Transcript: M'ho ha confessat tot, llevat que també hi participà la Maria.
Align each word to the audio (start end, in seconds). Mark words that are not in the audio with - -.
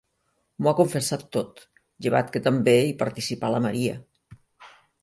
M'ho 0.63 0.71
ha 0.71 0.77
confessat 0.79 1.25
tot, 1.37 1.61
llevat 2.07 2.35
que 2.37 2.43
també 2.51 2.75
hi 2.89 2.99
participà 3.05 3.55
la 3.59 3.63
Maria. 3.69 3.97